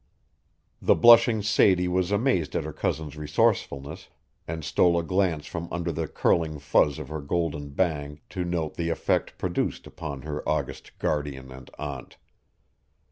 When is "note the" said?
8.43-8.89